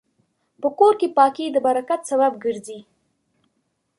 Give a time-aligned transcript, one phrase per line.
[0.61, 2.79] په کور کې پاکي د برکت سبب ګرځي.